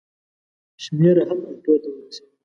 [0.83, 2.31] شمېر هم اتو ته ورسېدی.